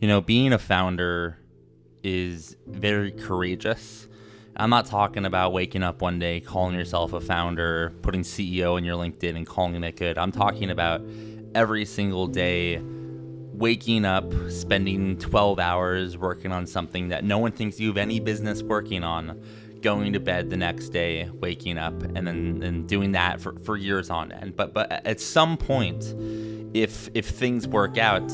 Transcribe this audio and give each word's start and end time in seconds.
You 0.00 0.08
know, 0.08 0.22
being 0.22 0.54
a 0.54 0.58
founder 0.58 1.36
is 2.02 2.56
very 2.66 3.12
courageous. 3.12 4.08
I'm 4.56 4.70
not 4.70 4.86
talking 4.86 5.26
about 5.26 5.52
waking 5.52 5.82
up 5.82 6.00
one 6.00 6.18
day, 6.18 6.40
calling 6.40 6.74
yourself 6.74 7.12
a 7.12 7.20
founder, 7.20 7.92
putting 8.00 8.22
CEO 8.22 8.78
in 8.78 8.84
your 8.84 8.96
LinkedIn 8.96 9.36
and 9.36 9.46
calling 9.46 9.84
it 9.84 9.96
good. 9.96 10.16
I'm 10.16 10.32
talking 10.32 10.70
about 10.70 11.02
every 11.54 11.84
single 11.84 12.26
day 12.28 12.80
waking 13.52 14.06
up, 14.06 14.24
spending 14.48 15.18
12 15.18 15.58
hours 15.58 16.16
working 16.16 16.50
on 16.50 16.66
something 16.66 17.08
that 17.08 17.22
no 17.22 17.36
one 17.36 17.52
thinks 17.52 17.78
you 17.78 17.88
have 17.88 17.98
any 17.98 18.20
business 18.20 18.62
working 18.62 19.04
on, 19.04 19.38
going 19.82 20.14
to 20.14 20.20
bed 20.20 20.48
the 20.48 20.56
next 20.56 20.88
day, 20.88 21.28
waking 21.30 21.76
up, 21.76 22.02
and 22.02 22.26
then 22.26 22.62
and 22.62 22.88
doing 22.88 23.12
that 23.12 23.38
for, 23.38 23.52
for 23.58 23.76
years 23.76 24.08
on 24.08 24.32
end. 24.32 24.56
But 24.56 24.72
but 24.72 24.90
at 24.90 25.20
some 25.20 25.58
point, 25.58 26.14
if 26.72 27.10
if 27.12 27.28
things 27.28 27.68
work 27.68 27.98
out, 27.98 28.32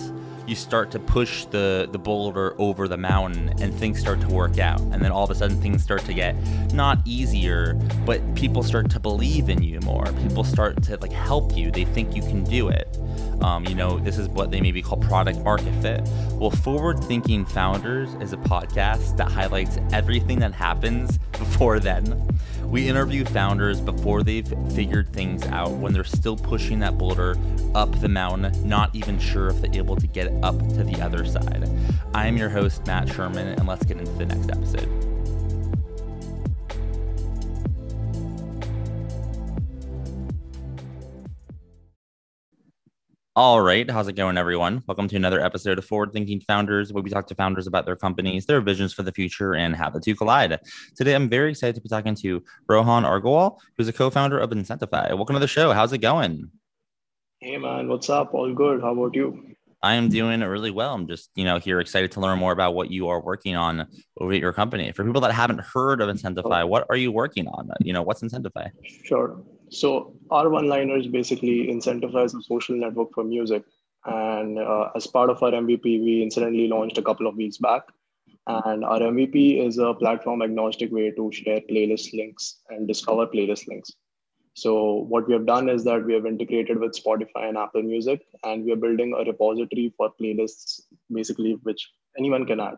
you 0.49 0.55
start 0.55 0.91
to 0.93 0.99
push 0.99 1.45
the 1.47 1.89
the 1.91 1.99
boulder 1.99 2.55
over 2.59 2.89
the 2.89 2.97
mountain 2.97 3.51
and 3.61 3.75
things 3.75 3.99
start 3.99 4.21
to 4.21 4.29
work 4.29 4.59
out. 4.59 4.81
And 4.81 5.03
then 5.03 5.11
all 5.11 5.25
of 5.25 5.31
a 5.31 5.35
sudden 5.35 5.61
things 5.61 5.83
start 5.83 6.05
to 6.05 6.15
get 6.15 6.35
not 6.73 6.99
easier 7.05 7.75
but 8.05 8.21
people 8.35 8.63
start 8.63 8.91
to 8.91 9.01
believe 9.01 9.49
in 9.49 9.63
you 9.63 9.81
more. 9.81 10.07
People 10.23 10.45
start 10.45 10.83
to 10.85 10.97
like 10.99 11.13
help 11.13 11.57
you. 11.57 11.71
They 11.71 11.85
think 11.85 12.15
you 12.15 12.23
can 12.23 12.45
do 12.45 12.69
it 12.69 12.99
um, 13.43 13.65
you 13.67 13.75
know 13.75 13.99
this 13.99 14.19
is 14.19 14.29
what 14.29 14.51
they 14.51 14.61
maybe 14.61 14.83
call 14.83 14.99
product 14.99 15.39
market 15.41 15.73
fit 15.83 16.01
well 16.33 16.51
forward 16.51 17.03
thinking 17.05 17.45
founders 17.45 18.15
is 18.15 18.33
a 18.33 18.37
podcast 18.39 19.17
that 19.17 19.31
highlights 19.31 19.79
everything 19.93 20.39
that 20.39 20.53
happens 20.53 21.19
before 21.33 21.79
then 21.79 22.27
we 22.67 22.89
interview 22.89 23.25
founders 23.25 23.81
before 23.81 24.23
they've 24.23 24.49
figured 24.75 25.13
things 25.13 25.47
out 25.47 25.71
when 25.71 25.93
they're 25.93 26.05
still 26.05 26.37
pushing 26.37 26.81
that 26.81 26.99
boulder 26.99 27.37
up 27.75 28.01
the 28.01 28.09
mountain, 28.09 28.69
not 28.69 28.95
even 28.95 29.19
sure 29.19 29.49
if 29.49 29.61
they're 29.61 29.75
able 29.75 29.97
to 29.97 30.07
get 30.07 30.33
up 30.43 30.59
to 30.59 30.83
the 30.83 31.01
other 31.01 31.25
side. 31.25 31.69
I 32.13 32.27
am 32.27 32.37
your 32.37 32.49
host, 32.49 32.87
Matt 32.87 33.09
Sherman, 33.09 33.47
and 33.47 33.69
let's 33.69 33.85
get 33.85 33.99
into 33.99 34.13
the 34.13 34.27
next 34.27 34.51
episode. 34.51 35.06
All 43.37 43.61
right. 43.61 43.91
How's 43.91 44.09
it 44.09 44.15
going, 44.15 44.39
everyone? 44.39 44.83
Welcome 44.87 45.09
to 45.09 45.17
another 45.17 45.45
episode 45.45 45.77
of 45.77 45.85
Forward 45.85 46.11
Thinking 46.11 46.41
Founders, 46.49 46.91
where 46.91 47.03
we 47.03 47.11
talk 47.11 47.27
to 47.27 47.35
founders 47.35 47.67
about 47.67 47.85
their 47.85 47.95
companies, 47.95 48.47
their 48.47 48.63
visions 48.63 48.95
for 48.95 49.03
the 49.03 49.13
future, 49.13 49.55
and 49.55 49.77
how 49.77 49.91
the 49.91 50.01
two 50.01 50.15
collide. 50.15 50.59
Today, 50.97 51.15
I'm 51.15 51.29
very 51.29 51.51
excited 51.51 51.75
to 51.75 51.83
be 51.83 51.91
talking 51.91 52.15
to 52.15 52.43
Rohan 52.67 53.03
Agarwal, 53.03 53.59
who's 53.77 53.89
a 53.89 53.93
co 53.93 54.09
founder 54.09 54.39
of 54.39 54.49
Incentify. 54.53 55.15
Welcome 55.15 55.35
to 55.35 55.41
the 55.41 55.49
show. 55.49 55.75
How's 55.75 55.93
it 55.93 55.99
going? 55.99 56.51
Hey, 57.41 57.59
man. 57.59 57.89
What's 57.89 58.09
up? 58.09 58.33
All 58.33 58.55
good. 58.55 58.81
How 58.81 58.95
about 58.95 59.15
you? 59.15 59.55
I 59.83 59.97
am 59.97 60.09
doing 60.09 60.41
really 60.41 60.71
well. 60.71 60.95
I'm 60.95 61.07
just, 61.07 61.29
you 61.35 61.45
know, 61.45 61.59
here 61.59 61.79
excited 61.79 62.13
to 62.13 62.21
learn 62.21 62.39
more 62.39 62.53
about 62.53 62.75
what 62.75 62.91
you 62.91 63.09
are 63.09 63.21
working 63.21 63.55
on 63.55 63.87
over 64.19 64.33
at 64.33 64.41
your 64.41 64.55
company. 64.55 64.93
For 64.93 65.05
people 65.05 65.21
that 65.21 65.33
haven't 65.33 65.61
heard 65.61 66.01
of 66.01 66.09
Incentify, 66.09 66.63
oh. 66.63 66.69
what 66.69 66.87
are 66.89 66.97
you 66.97 67.13
working 67.13 67.49
on? 67.49 67.69
You 67.81 67.93
know, 67.93 68.01
what's 68.01 68.23
Incentify? 68.23 68.71
Sure. 69.05 69.45
So 69.71 70.15
our 70.31 70.49
one-liners 70.49 71.09
basically 71.09 71.69
incentivize 71.69 72.39
a 72.39 72.43
social 72.43 72.77
network 72.77 73.13
for 73.15 73.25
music. 73.25 73.65
And 74.05 74.59
uh, 74.59 74.91
as 74.95 75.07
part 75.07 75.31
of 75.31 75.43
our 75.43 75.51
MVP, 75.51 75.85
we 75.85 76.23
incidentally 76.23 76.69
launched 76.69 76.99
a 76.99 77.03
couple 77.03 77.27
of 77.27 77.37
weeks 77.37 77.59
back. 77.59 77.83
And 78.47 78.85
our 78.85 79.01
MVP 79.01 79.67
is 79.67 79.79
a 79.79 79.95
platform 79.95 80.43
agnostic 80.43 80.93
way 80.93 81.11
to 81.11 81.33
share 81.33 81.61
playlist 81.63 82.13
links 82.13 82.61
and 82.69 82.87
discover 82.87 83.27
playlist 83.27 83.67
links. 83.67 83.91
So 84.55 85.05
what 85.09 85.27
we 85.27 85.35
have 85.35 85.45
done 85.45 85.69
is 85.69 85.85
that 85.85 86.07
we 86.07 86.15
have 86.15 86.25
integrated 86.25 86.79
with 86.79 86.99
Spotify 86.99 87.49
and 87.49 87.59
Apple 87.59 87.83
Music, 87.83 88.25
and 88.43 88.65
we 88.65 88.73
are 88.73 88.77
building 88.77 89.13
a 89.13 89.23
repository 89.23 89.93
for 89.99 90.11
playlists, 90.19 90.81
basically, 91.13 91.59
which 91.65 91.91
anyone 92.17 92.47
can 92.47 92.61
add. 92.61 92.77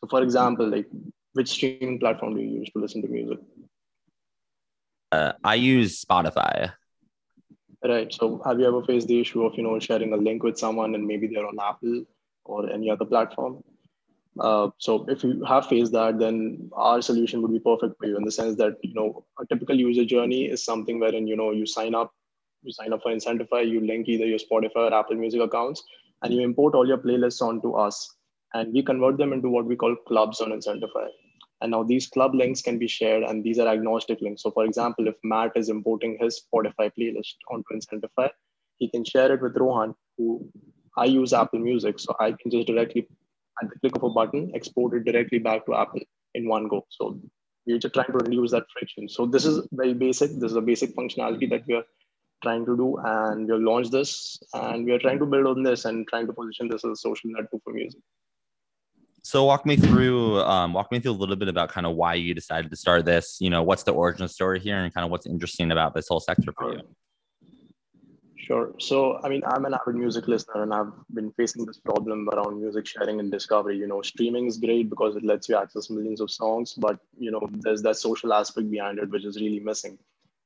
So 0.00 0.08
for 0.08 0.22
example, 0.22 0.66
like 0.66 0.86
which 1.34 1.48
streaming 1.48 2.00
platform 2.00 2.34
do 2.34 2.42
you 2.42 2.60
use 2.60 2.70
to 2.70 2.80
listen 2.80 3.00
to 3.02 3.08
music? 3.08 3.38
Uh, 5.12 5.32
I 5.42 5.54
use 5.54 6.04
Spotify. 6.04 6.72
Right. 7.82 8.12
So 8.12 8.42
have 8.44 8.60
you 8.60 8.66
ever 8.66 8.82
faced 8.84 9.08
the 9.08 9.20
issue 9.20 9.44
of 9.44 9.54
you 9.56 9.62
know 9.62 9.78
sharing 9.78 10.12
a 10.12 10.16
link 10.16 10.42
with 10.42 10.58
someone 10.58 10.94
and 10.94 11.06
maybe 11.06 11.26
they're 11.26 11.46
on 11.46 11.56
Apple 11.60 12.04
or 12.44 12.70
any 12.70 12.90
other 12.90 13.04
platform? 13.04 13.62
Uh, 14.38 14.70
so 14.78 15.06
if 15.08 15.24
you 15.24 15.42
have 15.44 15.66
faced 15.66 15.92
that, 15.92 16.18
then 16.18 16.70
our 16.74 17.02
solution 17.02 17.42
would 17.42 17.52
be 17.52 17.58
perfect 17.58 17.98
for 17.98 18.06
you 18.06 18.16
in 18.16 18.24
the 18.24 18.30
sense 18.30 18.56
that 18.56 18.76
you 18.82 18.94
know 18.94 19.24
a 19.40 19.46
typical 19.46 19.74
user 19.74 20.04
journey 20.04 20.44
is 20.44 20.64
something 20.64 21.00
wherein 21.00 21.26
you 21.26 21.36
know 21.36 21.50
you 21.50 21.66
sign 21.66 21.94
up, 21.94 22.12
you 22.62 22.72
sign 22.72 22.92
up 22.92 23.02
for 23.02 23.12
Incentify, 23.12 23.68
you 23.68 23.80
link 23.80 24.08
either 24.08 24.26
your 24.26 24.38
Spotify 24.38 24.90
or 24.90 24.94
Apple 24.94 25.16
Music 25.16 25.40
accounts, 25.40 25.82
and 26.22 26.32
you 26.32 26.42
import 26.42 26.74
all 26.74 26.86
your 26.86 26.98
playlists 26.98 27.42
onto 27.42 27.72
us, 27.72 28.14
and 28.54 28.72
we 28.72 28.82
convert 28.82 29.16
them 29.16 29.32
into 29.32 29.48
what 29.48 29.64
we 29.64 29.74
call 29.74 29.96
clubs 30.06 30.40
on 30.40 30.50
Incentify. 30.50 31.08
And 31.62 31.72
now 31.72 31.82
these 31.82 32.06
club 32.06 32.34
links 32.34 32.62
can 32.62 32.78
be 32.78 32.88
shared, 32.88 33.22
and 33.22 33.44
these 33.44 33.58
are 33.58 33.68
agnostic 33.68 34.20
links. 34.20 34.42
So, 34.42 34.50
for 34.50 34.64
example, 34.64 35.08
if 35.08 35.14
Matt 35.22 35.52
is 35.56 35.68
importing 35.68 36.16
his 36.20 36.42
Spotify 36.42 36.90
playlist 36.98 37.34
onto 37.50 37.74
Incentify, 37.74 38.30
he 38.78 38.88
can 38.88 39.04
share 39.04 39.32
it 39.32 39.42
with 39.42 39.56
Rohan, 39.56 39.94
who 40.16 40.50
I 40.96 41.04
use 41.04 41.32
Apple 41.32 41.58
Music, 41.58 41.98
so 41.98 42.16
I 42.18 42.32
can 42.32 42.50
just 42.50 42.66
directly, 42.66 43.06
at 43.62 43.68
the 43.68 43.78
click 43.80 43.96
of 43.96 44.04
a 44.04 44.10
button, 44.10 44.50
export 44.54 44.94
it 44.94 45.04
directly 45.04 45.38
back 45.38 45.66
to 45.66 45.74
Apple 45.74 46.00
in 46.34 46.48
one 46.48 46.66
go. 46.66 46.86
So 46.88 47.20
we're 47.66 47.78
just 47.78 47.92
trying 47.92 48.12
to 48.12 48.18
reduce 48.24 48.52
that 48.52 48.64
friction. 48.72 49.08
So 49.08 49.26
this 49.26 49.44
is 49.44 49.68
very 49.72 49.92
basic. 49.92 50.30
This 50.30 50.52
is 50.52 50.56
a 50.56 50.62
basic 50.62 50.96
functionality 50.96 51.50
that 51.50 51.66
we 51.68 51.74
are 51.74 51.84
trying 52.42 52.64
to 52.64 52.74
do, 52.74 52.96
and 53.04 53.46
we 53.46 53.52
have 53.52 53.60
launched 53.60 53.92
this, 53.92 54.42
and 54.54 54.86
we 54.86 54.92
are 54.92 54.98
trying 54.98 55.18
to 55.18 55.26
build 55.26 55.46
on 55.46 55.62
this 55.62 55.84
and 55.84 56.08
trying 56.08 56.26
to 56.26 56.32
position 56.32 56.68
this 56.68 56.86
as 56.86 56.92
a 56.92 56.96
social 56.96 57.30
network 57.30 57.62
for 57.62 57.74
music. 57.74 58.00
So 59.22 59.44
walk 59.44 59.66
me 59.66 59.76
through, 59.76 60.40
um, 60.40 60.72
walk 60.72 60.90
me 60.90 60.98
through 61.00 61.12
a 61.12 61.20
little 61.20 61.36
bit 61.36 61.48
about 61.48 61.68
kind 61.68 61.86
of 61.86 61.94
why 61.94 62.14
you 62.14 62.34
decided 62.34 62.70
to 62.70 62.76
start 62.76 63.04
this. 63.04 63.36
You 63.40 63.50
know, 63.50 63.62
what's 63.62 63.82
the 63.82 63.92
origin 63.92 64.28
story 64.28 64.60
here, 64.60 64.76
and 64.76 64.92
kind 64.92 65.04
of 65.04 65.10
what's 65.10 65.26
interesting 65.26 65.72
about 65.72 65.94
this 65.94 66.08
whole 66.08 66.20
sector 66.20 66.52
for 66.52 66.72
you. 66.74 66.82
Sure. 68.36 68.74
So, 68.80 69.20
I 69.22 69.28
mean, 69.28 69.42
I'm 69.46 69.64
an 69.66 69.74
avid 69.74 69.94
music 69.94 70.26
listener, 70.26 70.62
and 70.62 70.74
I've 70.74 70.92
been 71.12 71.30
facing 71.32 71.66
this 71.66 71.78
problem 71.78 72.28
around 72.30 72.60
music 72.60 72.86
sharing 72.86 73.20
and 73.20 73.30
discovery. 73.30 73.76
You 73.76 73.86
know, 73.86 74.02
streaming 74.02 74.46
is 74.46 74.56
great 74.56 74.88
because 74.88 75.14
it 75.14 75.24
lets 75.24 75.48
you 75.48 75.56
access 75.56 75.90
millions 75.90 76.20
of 76.20 76.30
songs, 76.30 76.74
but 76.74 76.98
you 77.18 77.30
know, 77.30 77.48
there's 77.60 77.82
that 77.82 77.96
social 77.96 78.32
aspect 78.32 78.70
behind 78.70 78.98
it 78.98 79.10
which 79.10 79.24
is 79.24 79.40
really 79.40 79.60
missing. 79.60 79.98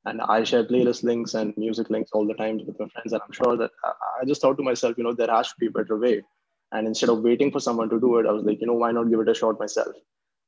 And 0.05 0.21
I 0.21 0.45
share 0.45 0.65
playlist 0.65 1.03
links 1.03 1.33
and 1.33 1.57
music 1.57 1.89
links 1.89 2.11
all 2.13 2.27
the 2.27 2.35
time 2.35 2.59
with 2.67 2.79
my 2.79 2.89
friends, 2.89 3.13
and 3.13 3.23
I'm 3.25 3.33
sure 3.33 3.57
that 3.57 3.71
I 3.85 4.25
just 4.27 4.43
thought 4.43 4.59
to 4.59 4.63
myself, 4.63 4.99
you 4.99 5.05
know, 5.05 5.15
there 5.15 5.31
has 5.31 5.49
to 5.49 5.55
be 5.59 5.69
a 5.69 5.71
better 5.71 5.97
way 5.97 6.23
and 6.75 6.89
instead 6.89 7.09
of 7.09 7.21
waiting 7.21 7.51
for 7.53 7.61
someone 7.61 7.89
to 7.89 8.01
do 8.01 8.19
it, 8.19 8.27
I 8.27 8.33
was 8.33 8.45
like, 8.45 8.61
you 8.61 8.67
know, 8.67 8.75
why 8.75 8.91
not 8.93 9.09
give 9.11 9.21
it 9.21 9.29
a 9.29 9.35
shot 9.35 9.59
myself? 9.61 9.95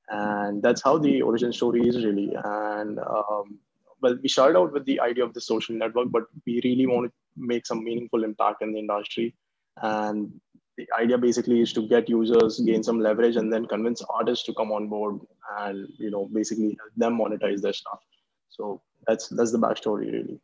And 0.08 0.62
that's 0.62 0.82
how 0.82 0.98
the 0.98 1.22
origin 1.22 1.52
story 1.52 1.88
is 1.88 2.04
really. 2.04 2.36
And 2.44 2.98
um, 2.98 3.58
well, 4.02 4.18
we 4.20 4.28
started 4.28 4.58
out 4.58 4.72
with 4.72 4.84
the 4.84 5.00
idea 5.00 5.24
of 5.24 5.34
the 5.34 5.40
social 5.40 5.76
network, 5.76 6.10
but 6.10 6.24
we 6.44 6.60
really 6.64 6.86
want 6.86 7.06
to 7.06 7.12
make 7.36 7.64
some 7.64 7.84
meaningful 7.84 8.24
impact 8.24 8.62
in 8.62 8.72
the 8.72 8.80
industry. 8.80 9.34
And 9.82 10.32
the 10.76 10.86
idea 10.98 11.16
basically 11.16 11.60
is 11.60 11.72
to 11.74 11.86
get 11.88 12.08
users, 12.08 12.58
gain 12.60 12.82
some 12.82 13.00
leverage, 13.00 13.36
and 13.36 13.52
then 13.52 13.66
convince 13.66 14.02
artists 14.02 14.44
to 14.46 14.54
come 14.54 14.72
on 14.72 14.88
board 14.88 15.20
and 15.58 15.88
you 15.98 16.10
know 16.10 16.28
basically 16.32 16.76
help 16.80 16.92
them 16.96 17.18
monetize 17.18 17.60
their 17.60 17.72
stuff. 17.72 18.00
So 18.48 18.82
that's 19.06 19.28
that's 19.28 19.52
the 19.52 19.58
backstory 19.58 20.12
really. 20.12 20.40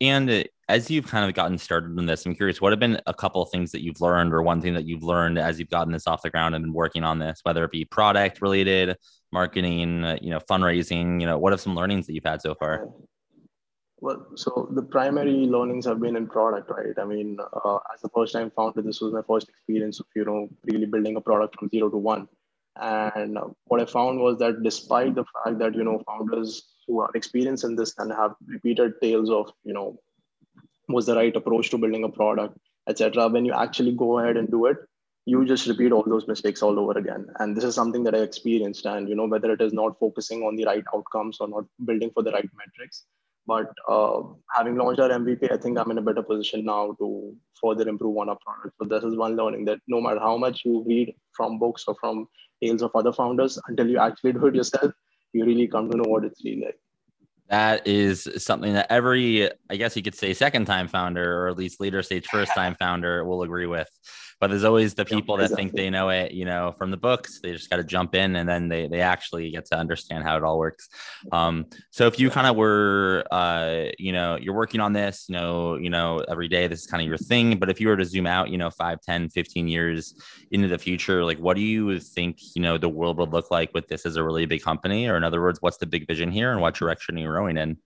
And 0.00 0.48
as 0.70 0.88
you've 0.88 1.06
kind 1.06 1.28
of 1.28 1.34
gotten 1.34 1.58
started 1.58 1.98
in 1.98 2.06
this, 2.06 2.24
I'm 2.24 2.34
curious, 2.34 2.60
what 2.60 2.72
have 2.72 2.78
been 2.78 3.00
a 3.06 3.12
couple 3.12 3.42
of 3.42 3.50
things 3.50 3.72
that 3.72 3.82
you've 3.82 4.00
learned, 4.00 4.32
or 4.32 4.40
one 4.42 4.60
thing 4.60 4.74
that 4.74 4.86
you've 4.86 5.02
learned 5.02 5.36
as 5.36 5.58
you've 5.58 5.68
gotten 5.68 5.92
this 5.92 6.06
off 6.06 6.22
the 6.22 6.30
ground 6.30 6.54
and 6.54 6.64
been 6.64 6.72
working 6.72 7.02
on 7.02 7.18
this, 7.18 7.40
whether 7.42 7.64
it 7.64 7.72
be 7.72 7.84
product 7.84 8.40
related, 8.40 8.96
marketing, 9.32 10.04
you 10.22 10.30
know, 10.30 10.38
fundraising, 10.48 11.20
you 11.20 11.26
know, 11.26 11.38
what 11.38 11.52
are 11.52 11.58
some 11.58 11.74
learnings 11.74 12.06
that 12.06 12.14
you've 12.14 12.24
had 12.24 12.40
so 12.40 12.54
far? 12.54 12.88
Well, 13.98 14.28
so 14.36 14.68
the 14.72 14.82
primary 14.82 15.46
learnings 15.46 15.84
have 15.86 16.00
been 16.00 16.16
in 16.16 16.26
product, 16.26 16.70
right? 16.70 16.96
I 16.98 17.04
mean, 17.04 17.38
uh, 17.40 17.78
as 17.92 18.04
a 18.04 18.08
first 18.14 18.32
time 18.32 18.50
founder, 18.54 18.80
this 18.80 19.00
was 19.00 19.12
my 19.12 19.22
first 19.26 19.48
experience 19.48 19.98
of, 19.98 20.06
you 20.14 20.24
know, 20.24 20.48
really 20.64 20.86
building 20.86 21.16
a 21.16 21.20
product 21.20 21.58
from 21.58 21.68
zero 21.68 21.90
to 21.90 21.96
one. 21.96 22.28
And 22.76 23.36
what 23.64 23.82
I 23.82 23.84
found 23.84 24.20
was 24.20 24.38
that 24.38 24.62
despite 24.62 25.16
the 25.16 25.24
fact 25.24 25.58
that, 25.58 25.74
you 25.74 25.84
know, 25.84 26.00
founders 26.06 26.76
who 26.86 27.00
are 27.00 27.10
experienced 27.14 27.64
in 27.64 27.76
this 27.76 27.94
and 27.98 28.10
have 28.12 28.36
repeated 28.46 28.94
tales 29.02 29.30
of, 29.30 29.50
you 29.64 29.74
know, 29.74 29.98
was 30.92 31.06
the 31.06 31.16
right 31.16 31.34
approach 31.34 31.70
to 31.70 31.78
building 31.78 32.04
a 32.04 32.08
product, 32.08 32.58
etc. 32.88 33.28
When 33.28 33.44
you 33.44 33.52
actually 33.52 33.92
go 33.92 34.18
ahead 34.18 34.36
and 34.36 34.50
do 34.50 34.66
it, 34.66 34.76
you 35.26 35.44
just 35.44 35.66
repeat 35.66 35.92
all 35.92 36.04
those 36.06 36.26
mistakes 36.26 36.62
all 36.62 36.78
over 36.78 36.98
again. 36.98 37.26
And 37.38 37.56
this 37.56 37.64
is 37.64 37.74
something 37.74 38.02
that 38.04 38.14
I 38.14 38.18
experienced. 38.18 38.86
And 38.86 39.08
you 39.08 39.14
know, 39.14 39.26
whether 39.26 39.52
it 39.52 39.60
is 39.60 39.72
not 39.72 39.98
focusing 39.98 40.42
on 40.42 40.56
the 40.56 40.64
right 40.64 40.84
outcomes 40.94 41.38
or 41.40 41.48
not 41.48 41.64
building 41.84 42.10
for 42.12 42.22
the 42.22 42.32
right 42.32 42.48
metrics, 42.56 43.04
but 43.46 43.72
uh, 43.88 44.22
having 44.54 44.76
launched 44.76 45.00
our 45.00 45.08
MVP, 45.08 45.52
I 45.52 45.56
think 45.56 45.78
I'm 45.78 45.90
in 45.90 45.98
a 45.98 46.02
better 46.02 46.22
position 46.22 46.64
now 46.64 46.94
to 46.98 47.34
further 47.62 47.88
improve 47.88 48.16
on 48.16 48.28
our 48.28 48.38
product. 48.44 48.76
So 48.80 48.88
this 48.88 49.04
is 49.04 49.16
one 49.16 49.36
learning 49.36 49.64
that 49.66 49.78
no 49.88 50.00
matter 50.00 50.20
how 50.20 50.36
much 50.36 50.62
you 50.64 50.84
read 50.86 51.14
from 51.32 51.58
books 51.58 51.84
or 51.86 51.94
from 52.00 52.26
tales 52.62 52.82
of 52.82 52.90
other 52.94 53.12
founders, 53.12 53.58
until 53.68 53.88
you 53.88 53.98
actually 53.98 54.32
do 54.32 54.46
it 54.46 54.54
yourself, 54.54 54.92
you 55.32 55.44
really 55.44 55.68
come 55.68 55.90
to 55.90 55.96
know 55.96 56.08
what 56.08 56.24
it's 56.24 56.44
really 56.44 56.64
like 56.64 56.78
that 57.50 57.86
is 57.86 58.28
something 58.38 58.72
that 58.72 58.86
every 58.90 59.50
i 59.68 59.76
guess 59.76 59.96
you 59.96 60.02
could 60.02 60.14
say 60.14 60.32
second 60.32 60.64
time 60.64 60.88
founder 60.88 61.42
or 61.42 61.48
at 61.48 61.56
least 61.56 61.80
later 61.80 62.02
stage 62.02 62.26
first 62.26 62.52
time 62.54 62.74
founder 62.76 63.24
will 63.24 63.42
agree 63.42 63.66
with 63.66 63.88
but 64.40 64.48
there's 64.48 64.64
always 64.64 64.94
the 64.94 65.04
people 65.04 65.36
yeah, 65.36 65.44
exactly. 65.44 65.64
that 65.64 65.70
think 65.70 65.76
they 65.76 65.90
know 65.90 66.08
it, 66.08 66.32
you 66.32 66.46
know, 66.46 66.72
from 66.72 66.90
the 66.90 66.96
books. 66.96 67.40
They 67.42 67.52
just 67.52 67.68
got 67.68 67.76
to 67.76 67.84
jump 67.84 68.14
in 68.14 68.36
and 68.36 68.48
then 68.48 68.68
they 68.68 68.88
they 68.88 69.02
actually 69.02 69.50
get 69.50 69.66
to 69.66 69.76
understand 69.76 70.24
how 70.24 70.38
it 70.38 70.42
all 70.42 70.58
works. 70.58 70.88
Um, 71.30 71.66
so 71.90 72.06
if 72.06 72.18
you 72.18 72.30
kind 72.30 72.46
of 72.46 72.56
were, 72.56 73.24
uh, 73.30 73.86
you 73.98 74.12
know, 74.12 74.36
you're 74.36 74.54
working 74.54 74.80
on 74.80 74.94
this, 74.94 75.26
you 75.28 75.34
know, 75.34 75.76
you 75.76 75.90
know, 75.90 76.24
every 76.26 76.48
day, 76.48 76.66
this 76.66 76.80
is 76.80 76.86
kind 76.86 77.02
of 77.02 77.06
your 77.06 77.18
thing. 77.18 77.58
But 77.58 77.68
if 77.68 77.80
you 77.80 77.88
were 77.88 77.98
to 77.98 78.04
zoom 78.04 78.26
out, 78.26 78.48
you 78.48 78.56
know, 78.56 78.70
5, 78.70 79.02
10, 79.02 79.28
15 79.28 79.68
years 79.68 80.14
into 80.50 80.68
the 80.68 80.78
future, 80.78 81.22
like 81.22 81.38
what 81.38 81.54
do 81.54 81.62
you 81.62 82.00
think, 82.00 82.38
you 82.54 82.62
know, 82.62 82.78
the 82.78 82.88
world 82.88 83.18
would 83.18 83.32
look 83.32 83.50
like 83.50 83.74
with 83.74 83.88
this 83.88 84.06
as 84.06 84.16
a 84.16 84.24
really 84.24 84.46
big 84.46 84.62
company? 84.62 85.06
Or 85.06 85.18
in 85.18 85.24
other 85.24 85.42
words, 85.42 85.60
what's 85.60 85.76
the 85.76 85.86
big 85.86 86.06
vision 86.06 86.30
here 86.30 86.50
and 86.50 86.62
what 86.62 86.74
direction 86.74 87.18
are 87.18 87.20
you 87.20 87.28
rowing 87.28 87.58
in? 87.58 87.76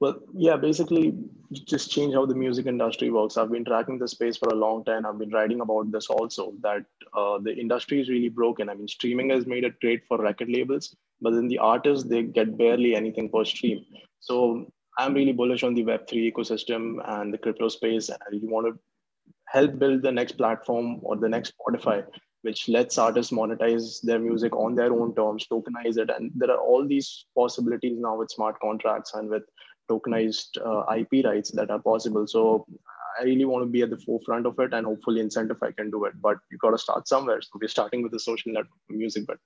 Well, 0.00 0.18
yeah, 0.32 0.56
basically 0.56 1.14
just 1.52 1.90
change 1.90 2.14
how 2.14 2.24
the 2.24 2.34
music 2.34 2.66
industry 2.66 3.10
works. 3.10 3.36
I've 3.36 3.50
been 3.50 3.66
tracking 3.66 3.98
the 3.98 4.08
space 4.08 4.36
for 4.36 4.48
a 4.48 4.54
long 4.54 4.82
time. 4.84 5.04
I've 5.04 5.18
been 5.18 5.30
writing 5.30 5.60
about 5.60 5.92
this 5.92 6.06
also 6.06 6.54
that 6.62 6.84
uh, 7.12 7.38
the 7.38 7.54
industry 7.54 8.00
is 8.00 8.08
really 8.08 8.30
broken. 8.30 8.70
I 8.70 8.74
mean, 8.74 8.88
streaming 8.88 9.28
has 9.28 9.46
made 9.46 9.64
it 9.64 9.78
great 9.80 10.06
for 10.08 10.16
record 10.16 10.48
labels, 10.48 10.96
but 11.20 11.34
then 11.34 11.48
the 11.48 11.58
artists, 11.58 12.08
they 12.08 12.22
get 12.22 12.56
barely 12.56 12.96
anything 12.96 13.28
per 13.28 13.44
stream. 13.44 13.84
So 14.20 14.72
I'm 14.96 15.12
really 15.12 15.32
bullish 15.32 15.62
on 15.64 15.74
the 15.74 15.84
Web3 15.84 16.32
ecosystem 16.32 16.96
and 17.04 17.32
the 17.34 17.38
crypto 17.38 17.68
space. 17.68 18.08
And 18.08 18.18
really 18.32 18.48
want 18.48 18.68
to 18.68 18.78
help 19.48 19.78
build 19.78 20.02
the 20.02 20.12
next 20.12 20.32
platform 20.32 21.00
or 21.02 21.16
the 21.16 21.28
next 21.28 21.52
Spotify, 21.58 22.04
which 22.40 22.70
lets 22.70 22.96
artists 22.96 23.32
monetize 23.32 24.00
their 24.02 24.18
music 24.18 24.56
on 24.56 24.74
their 24.74 24.92
own 24.94 25.14
terms, 25.14 25.46
tokenize 25.46 25.98
it. 25.98 26.08
And 26.08 26.30
there 26.34 26.50
are 26.50 26.60
all 26.60 26.86
these 26.86 27.26
possibilities 27.36 27.98
now 27.98 28.16
with 28.16 28.30
smart 28.30 28.58
contracts 28.60 29.12
and 29.14 29.28
with 29.28 29.42
tokenized 29.90 30.58
uh, 30.64 30.82
IP 30.94 31.24
rights 31.24 31.50
that 31.52 31.70
are 31.70 31.80
possible. 31.80 32.26
So 32.26 32.66
I 33.18 33.24
really 33.24 33.44
want 33.44 33.62
to 33.64 33.70
be 33.70 33.82
at 33.82 33.90
the 33.90 33.98
forefront 33.98 34.46
of 34.46 34.58
it, 34.58 34.72
and 34.72 34.86
hopefully, 34.86 35.22
Incentify 35.22 35.76
can 35.76 35.90
do 35.90 36.04
it. 36.04 36.14
But 36.20 36.38
you 36.50 36.58
got 36.58 36.70
to 36.70 36.78
start 36.78 37.08
somewhere. 37.08 37.40
So 37.42 37.50
we're 37.60 37.68
starting 37.68 38.02
with 38.02 38.12
the 38.12 38.20
social 38.20 38.52
network 38.52 38.78
music, 38.88 39.26
but 39.26 39.38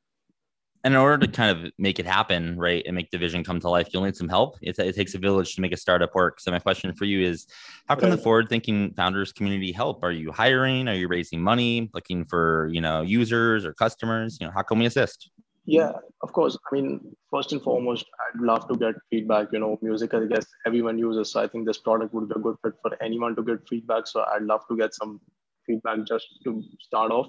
and 0.85 0.93
in 0.93 1.01
order 1.01 1.27
to 1.27 1.33
kind 1.33 1.51
of 1.51 1.73
make 1.79 1.99
it 1.99 2.05
happen, 2.05 2.59
right, 2.59 2.83
and 2.85 2.95
make 2.95 3.11
the 3.11 3.17
vision 3.17 3.43
come 3.43 3.59
to 3.59 3.71
life, 3.71 3.89
you'll 3.91 4.05
need 4.05 4.17
some 4.17 4.29
help. 4.29 4.59
It, 4.61 4.79
it 4.79 4.95
takes 4.95 5.15
a 5.15 5.19
village 5.19 5.55
to 5.55 5.63
make 5.63 5.73
a 5.73 5.79
startup 5.79 6.15
work. 6.15 6.41
So 6.41 6.51
my 6.51 6.59
question 6.59 6.93
for 6.95 7.07
you 7.07 7.27
is, 7.27 7.47
how 7.89 7.95
can 7.95 8.11
right. 8.11 8.17
the 8.17 8.23
forward-thinking 8.23 8.93
founders 8.93 9.33
community 9.33 9.73
help? 9.73 10.05
Are 10.05 10.13
you 10.13 10.31
hiring? 10.31 10.87
Are 10.89 10.95
you 10.95 11.09
raising 11.09 11.41
money? 11.41 11.91
Looking 11.95 12.27
for 12.27 12.69
you 12.71 12.83
know 12.83 13.01
users 13.01 13.65
or 13.65 13.73
customers? 13.73 14.37
You 14.39 14.47
know, 14.47 14.53
how 14.55 14.61
can 14.63 14.79
we 14.79 14.85
assist? 14.85 15.31
Yeah, 15.67 15.93
of 16.21 16.33
course. 16.33 16.59
I 16.71 16.75
mean, 16.75 17.17
first 17.31 17.53
and 17.53 17.63
foremost, 17.63 18.07
I'd 18.21 18.41
love 18.41 18.69
to 18.69 18.77
get 18.77 18.95
feedback. 19.11 19.49
You 19.53 19.61
know, 19.61 19.79
music, 19.81 20.13
I 20.13 20.27
guess 20.27 20.47
everyone 20.67 20.99
uses. 20.99 21.33
So 21.33 21.43
I 21.43 21.49
think 21.49 21.67
this 21.67 21.79
product 21.79 22.13
would 22.13 22.29
be 22.29 22.35
a 22.37 22.43
good 22.43 22.57
fit 22.63 22.75
for 22.83 23.03
anyone 23.03 23.35
to 23.37 23.43
get 23.43 23.67
feedback. 23.69 24.07
So 24.07 24.25
I'd 24.35 24.43
love 24.43 24.67
to 24.69 24.77
get 24.77 24.95
some 24.95 25.21
feedback 25.67 26.05
just 26.07 26.27
to 26.45 26.63
start 26.81 27.11
off. 27.13 27.29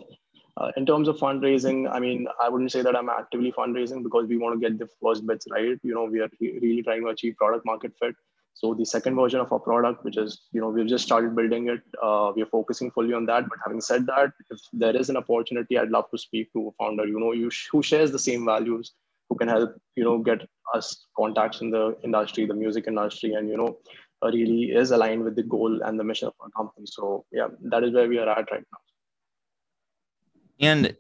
Uh, 0.58 0.72
in 0.78 0.86
terms 0.86 1.08
of 1.08 1.18
fundraising, 1.18 1.90
I 1.92 2.00
mean, 2.00 2.28
I 2.42 2.50
wouldn't 2.50 2.72
say 2.72 2.82
that 2.82 2.96
I'm 2.96 3.10
actively 3.10 3.52
fundraising 3.52 4.04
because 4.04 4.26
we 4.28 4.38
want 4.38 4.60
to 4.60 4.70
get 4.70 4.80
the 4.80 4.88
first 5.02 5.26
bits 5.26 5.46
right. 5.52 5.78
You 5.84 5.94
know, 5.94 6.06
we 6.06 6.20
are 6.20 6.30
really 6.40 6.82
trying 6.84 7.04
to 7.04 7.10
achieve 7.10 7.36
product 7.38 7.66
market 7.66 7.94
fit. 8.02 8.16
So 8.56 8.74
the 8.74 8.86
second 8.86 9.16
version 9.16 9.42
of 9.42 9.52
our 9.52 9.60
product, 9.60 10.06
which 10.06 10.18
is, 10.18 10.44
you 10.54 10.62
know, 10.62 10.70
we've 10.70 10.88
just 10.88 11.04
started 11.04 11.36
building 11.36 11.68
it. 11.70 11.82
Uh, 12.02 12.32
we 12.36 12.42
are 12.42 12.48
focusing 12.48 12.90
fully 12.90 13.14
on 13.14 13.26
that. 13.26 13.50
But 13.50 13.60
having 13.66 13.82
said 13.82 14.06
that, 14.08 14.32
if 14.50 14.60
there 14.72 14.96
is 14.96 15.10
an 15.10 15.18
opportunity, 15.18 15.78
I'd 15.78 15.90
love 15.90 16.10
to 16.12 16.18
speak 16.18 16.54
to 16.54 16.70
a 16.70 16.72
founder, 16.84 17.06
you 17.06 17.20
know, 17.20 17.34
you 17.34 17.50
sh- 17.50 17.68
who 17.72 17.84
shares 17.84 18.12
the 18.12 18.20
same 18.20 18.46
values, 18.46 18.94
who 19.30 19.36
can 19.36 19.50
help, 19.50 19.76
you 19.98 20.06
know, 20.06 20.20
get 20.20 20.48
us 20.74 21.06
contacts 21.18 21.60
in 21.60 21.70
the 21.70 21.98
industry, 22.04 22.46
the 22.46 22.54
music 22.54 22.88
industry, 22.88 23.34
and, 23.34 23.50
you 23.50 23.58
know, 23.58 23.78
uh, 24.24 24.30
really 24.32 24.72
is 24.72 24.92
aligned 24.92 25.24
with 25.26 25.36
the 25.36 25.44
goal 25.44 25.82
and 25.84 26.00
the 26.00 26.04
mission 26.04 26.30
of 26.30 26.34
our 26.40 26.50
company. 26.52 26.86
So 26.88 27.26
yeah, 27.32 27.48
that 27.64 27.84
is 27.84 27.94
where 27.94 28.08
we 28.08 28.18
are 28.20 28.30
at 28.30 28.50
right 28.52 28.64
now. 28.72 28.80
And 30.62 30.96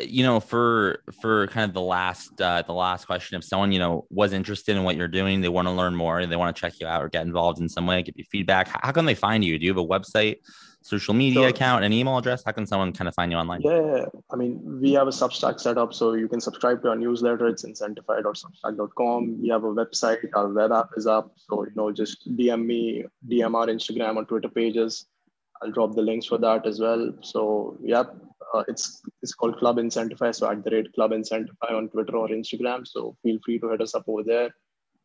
you 0.00 0.22
know 0.22 0.38
for 0.38 1.02
for 1.20 1.46
kind 1.48 1.68
of 1.68 1.74
the 1.74 1.80
last 1.80 2.40
uh 2.40 2.62
the 2.62 2.72
last 2.72 3.06
question 3.06 3.38
if 3.38 3.44
someone 3.44 3.72
you 3.72 3.78
know 3.78 4.06
was 4.10 4.32
interested 4.32 4.76
in 4.76 4.84
what 4.84 4.96
you're 4.96 5.08
doing 5.08 5.40
they 5.40 5.48
want 5.48 5.66
to 5.66 5.72
learn 5.72 5.94
more 5.94 6.24
they 6.26 6.36
want 6.36 6.54
to 6.54 6.60
check 6.60 6.74
you 6.78 6.86
out 6.86 7.02
or 7.02 7.08
get 7.08 7.26
involved 7.26 7.58
in 7.58 7.68
some 7.68 7.86
way 7.86 8.02
give 8.02 8.14
you 8.16 8.24
feedback 8.30 8.68
how 8.68 8.92
can 8.92 9.04
they 9.04 9.14
find 9.14 9.44
you? 9.44 9.58
Do 9.58 9.64
you 9.64 9.70
have 9.70 9.78
a 9.78 9.86
website 9.86 10.36
social 10.82 11.14
media 11.14 11.42
so, 11.42 11.48
account 11.48 11.84
an 11.84 11.92
email 11.92 12.18
address? 12.18 12.42
How 12.44 12.50
can 12.52 12.66
someone 12.66 12.92
kind 12.92 13.06
of 13.06 13.14
find 13.14 13.30
you 13.30 13.38
online? 13.38 13.60
Yeah 13.62 14.06
i 14.32 14.36
mean 14.36 14.60
we 14.80 14.92
have 14.92 15.06
a 15.06 15.10
substack 15.10 15.60
set 15.60 15.78
up 15.78 15.94
so 15.94 16.14
you 16.14 16.28
can 16.28 16.40
subscribe 16.40 16.82
to 16.82 16.88
our 16.90 16.96
newsletter 16.96 17.46
it's 17.46 17.64
incentify.substack.com 17.64 19.40
we 19.40 19.48
have 19.48 19.64
a 19.64 19.74
website 19.80 20.18
our 20.34 20.48
web 20.48 20.72
app 20.72 20.90
is 20.96 21.06
up 21.06 21.32
so 21.36 21.64
you 21.64 21.72
know 21.74 21.92
just 21.92 22.28
dm 22.36 22.64
me 22.64 23.04
dm 23.28 23.54
our 23.54 23.66
instagram 23.66 24.16
or 24.16 24.24
twitter 24.24 24.48
pages 24.48 25.06
i'll 25.62 25.70
drop 25.70 25.94
the 25.94 26.02
links 26.02 26.26
for 26.26 26.38
that 26.38 26.66
as 26.66 26.80
well 26.80 27.12
so 27.22 27.78
yeah 27.82 28.04
uh, 28.54 28.64
it's 28.68 29.02
it's 29.22 29.34
called 29.34 29.58
Club 29.58 29.76
Incentify. 29.76 30.34
So 30.34 30.50
at 30.50 30.62
the 30.64 30.70
rate 30.70 30.92
Club 30.94 31.12
Incentify 31.12 31.70
on 31.70 31.88
Twitter 31.88 32.16
or 32.16 32.28
Instagram. 32.28 32.86
So 32.86 33.16
feel 33.22 33.38
free 33.44 33.58
to 33.58 33.70
hit 33.70 33.80
us 33.80 33.94
up 33.94 34.04
over 34.06 34.22
there. 34.22 34.54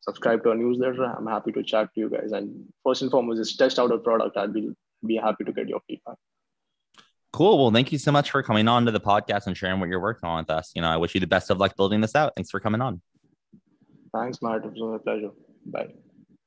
Subscribe 0.02 0.44
to 0.44 0.50
our 0.50 0.56
newsletter. 0.56 1.04
I'm 1.04 1.28
happy 1.28 1.52
to 1.54 1.64
chat 1.64 1.94
to 1.94 2.00
you 2.00 2.10
guys. 2.10 2.32
And 2.32 2.66
first 2.84 3.02
and 3.02 3.12
foremost, 3.12 3.40
just 3.40 3.58
test 3.58 3.80
out 3.80 3.92
a 3.92 3.98
product. 3.98 4.38
I'd 4.38 4.54
be 4.54 4.70
be 5.06 5.16
happy 5.16 5.44
to 5.44 5.54
get 5.54 5.68
your 5.68 5.82
feedback. 5.88 6.16
Cool. 7.34 7.58
Well, 7.58 7.72
thank 7.72 7.92
you 7.92 7.98
so 7.98 8.12
much 8.12 8.32
for 8.32 8.42
coming 8.42 8.68
on 8.68 8.86
to 8.86 8.92
the 8.92 9.00
podcast 9.00 9.48
and 9.48 9.56
sharing 9.56 9.80
what 9.80 9.90
you're 9.90 10.00
working 10.00 10.28
on 10.28 10.40
with 10.40 10.50
us. 10.50 10.72
You 10.76 10.82
know, 10.82 10.90
I 10.90 10.98
wish 10.98 11.14
you 11.14 11.20
the 11.20 11.28
best 11.28 11.50
of 11.50 11.60
luck 11.60 11.76
building 11.76 12.02
this 12.02 12.16
out. 12.16 12.34
Thanks 12.36 12.50
for 12.50 12.60
coming 12.60 12.82
on. 12.82 13.02
Thanks, 14.14 14.42
Matt. 14.42 14.66
It 14.66 14.74
was 14.74 15.00
a 15.00 15.04
pleasure. 15.04 15.32
Bye. 15.66 16.07